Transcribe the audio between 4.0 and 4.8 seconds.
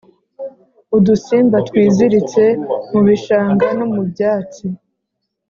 byatsi,